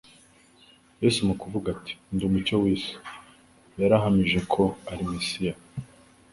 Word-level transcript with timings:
Yesu 1.03 1.19
mu 1.27 1.35
kuvuga 1.41 1.67
ati: 1.75 1.93
"Ndi 2.13 2.23
umucyo 2.29 2.55
w'isi", 2.63 2.93
yari 3.79 3.93
ahamije 3.99 4.39
ko 4.53 4.63
ari 4.91 5.03
Mesiya. 5.11 5.53